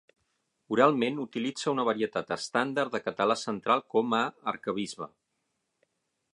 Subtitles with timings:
[0.75, 5.13] Oralment utilitza una varietat estàndard de català central com a Arquebisbe.